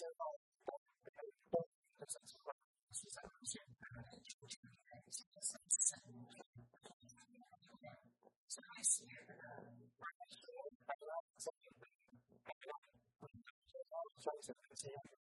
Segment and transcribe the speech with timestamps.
[0.00, 0.24] 见到
[0.64, 1.68] 我们的员工
[1.98, 2.54] 的身上吗？
[2.90, 3.60] 是在出现
[4.24, 6.40] 九千三十三十三亿的
[6.80, 6.88] 这
[8.62, 11.84] 个企业，它的收入达到三亿美
[12.16, 12.72] 元，它的
[13.68, 15.19] 收入达到三十亿美元。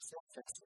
[0.00, 0.65] sans faire ça.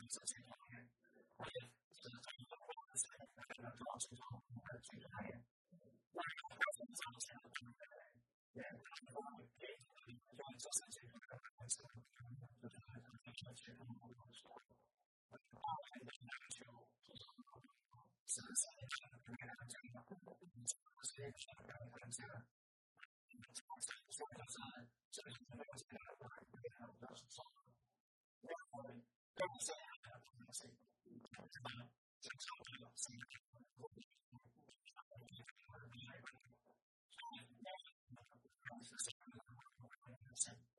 [0.00, 0.31] Jesus.
[21.22, 22.34] 这个是关于他们这个，
[23.30, 24.58] 你们这个项目，说的就是
[25.12, 26.26] 这个项目目前的话，
[26.88, 27.46] 我们是说，
[28.40, 28.82] 如果说
[29.36, 30.74] 公司啊，的一些情
[31.22, 31.46] 况，
[32.18, 36.50] 成熟的话，什么情况，各方面的情，我就会把这，
[37.08, 37.54] 所以，
[38.66, 40.71] 我们这个项目的话，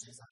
[0.00, 0.29] Jesus.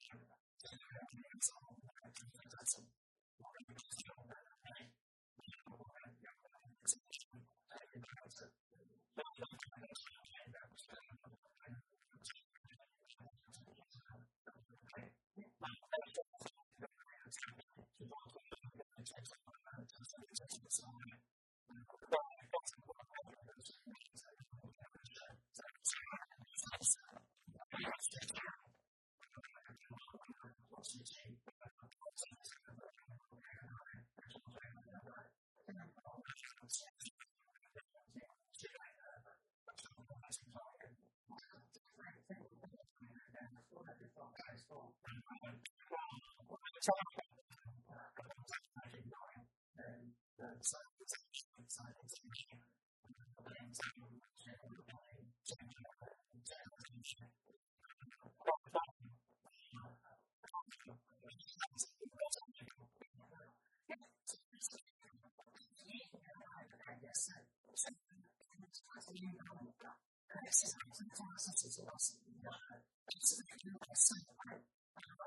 [71.55, 74.53] 只是老师比较狠，老每天晚上的话，
[74.95, 75.23] 他把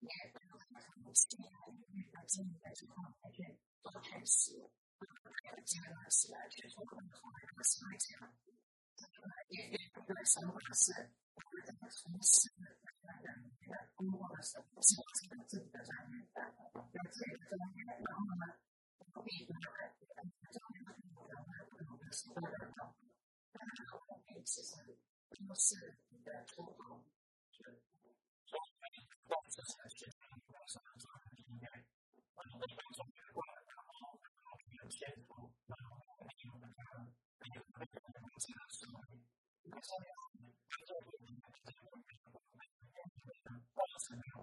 [0.00, 1.38] 每天晚上有时间，
[1.92, 2.88] 因经常在做
[3.20, 8.26] 排练，做排练时，然后他基本上是来接触各种各样的事情了。
[8.98, 9.74] 然后呢，因为
[10.24, 11.10] 生活是，
[11.78, 12.64] 他从事的
[13.02, 13.48] 这样的
[13.94, 18.58] 工作的时候，是发展自己的专业，然后自己的专业，然后呢，
[19.12, 20.18] 可以跟在在
[20.50, 24.82] 专业的方面，然后呢，是自的，然后呢，可以去参。
[25.28, 27.04] 就是你的出口，
[27.52, 27.70] 就是
[28.44, 28.58] 说，
[28.92, 30.84] 你出口是在学校里面什么？
[30.98, 31.64] 从里面
[32.34, 38.94] 完成的观众，然后然后你的前途，然后还有我们家，还有我们家的公司的时候，
[39.64, 41.44] 那下面观众会有什么？
[41.62, 44.42] 就是说，每个观众的报是那种。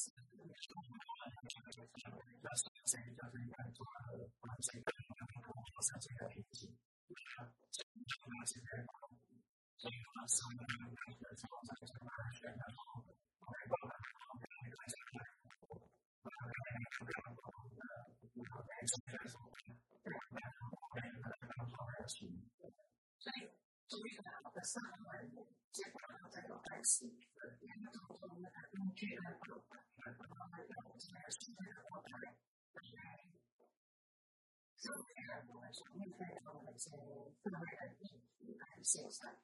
[24.61, 25.33] 的上海人，
[25.71, 29.65] 基本上在老百姓，因为从我们的工具来做，
[30.05, 32.37] 然后呢，用起来舒服的活法来，
[34.77, 39.35] 所以呢，我们是面对着我们这社会的议题来现象。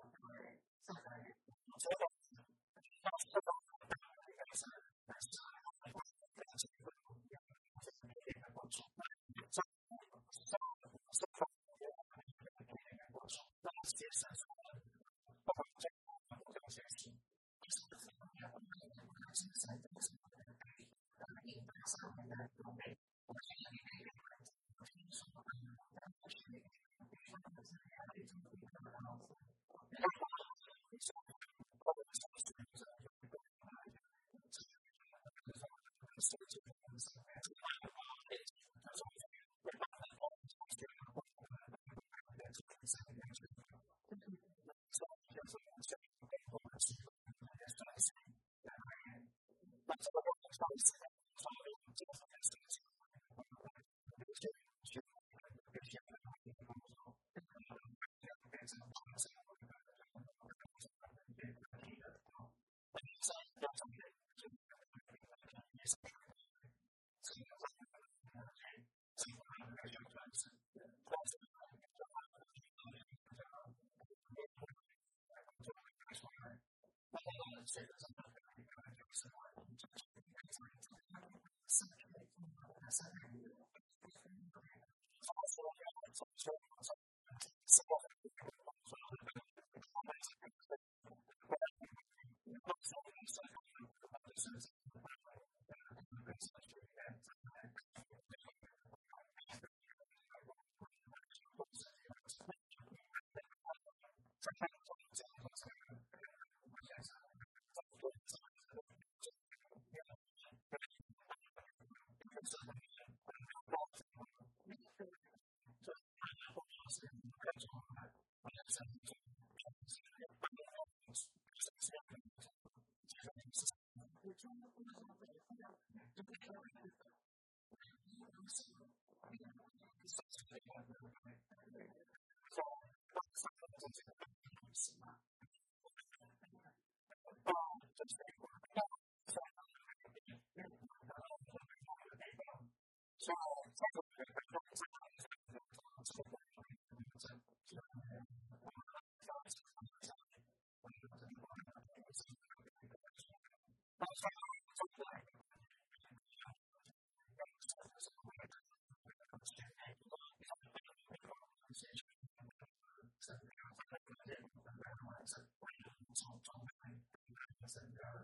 [138.08, 138.24] So,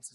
[0.00, 0.14] That's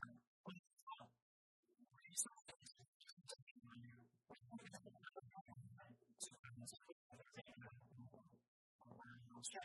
[9.51, 9.57] 其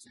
[0.00, 0.10] to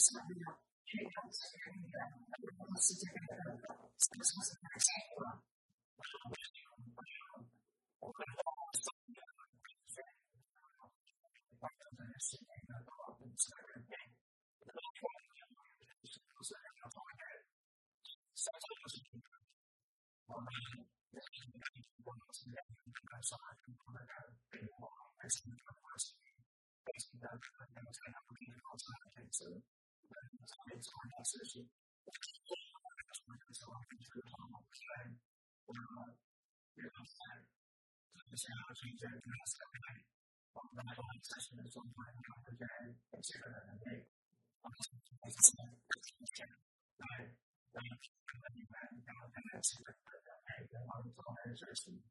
[0.00, 0.56] something that
[0.90, 1.34] came out
[1.68, 2.08] and that
[2.76, 4.59] was a
[39.20, 40.00] 要去在这个社会，
[40.52, 42.64] 我们来把自身的状态，然后在
[43.20, 44.08] 这个人类，
[44.62, 44.88] 我们一起
[45.26, 46.56] 一起来
[47.00, 47.28] 来
[47.72, 48.72] 看看你们，
[49.04, 49.92] 然后看看这个。
[50.70, 52.04] 然后做那些事情，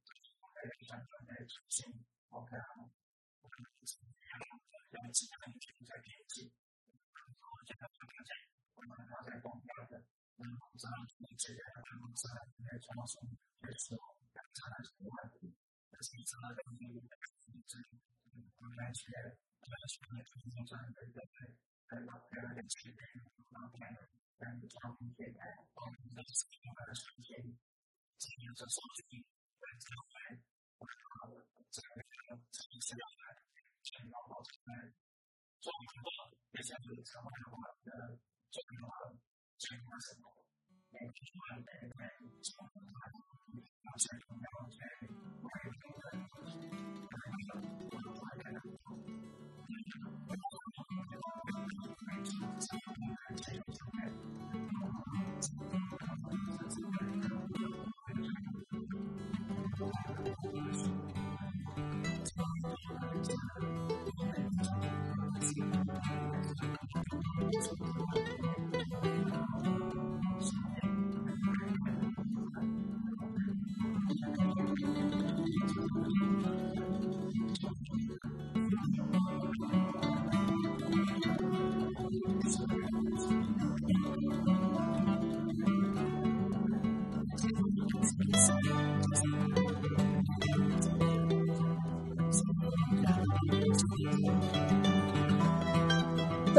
[0.55, 2.89] 还是想做那些事情，OK 啊？
[3.41, 3.53] 我们
[3.85, 4.57] 是然后
[4.89, 6.49] 让其他人去在编辑，
[7.13, 8.25] 然后现在看看
[8.73, 10.01] 我们还在广告的，
[10.35, 11.05] 然后咱们
[11.37, 13.21] 这边办公室在装修，
[13.69, 14.18] 也是刚
[28.59, 29.07] 这说的是
[29.55, 30.35] 在这个来，
[30.75, 31.31] 我是他
[31.71, 33.39] 这个这个这个资料来，
[33.79, 34.91] 建到保存来，
[35.63, 38.19] 做完之后，那些就是成为了我们的
[38.51, 39.15] 作品了，
[39.55, 40.27] 这一块什么，
[40.91, 41.55] 每个作品
[41.95, 49.07] 每个作品都是要去重要去外面评论，然后我们会看到，嗯，
[50.27, 52.75] 我们会看到每一次。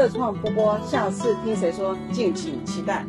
[0.09, 3.05] 创波波下次听谁说，敬请期待。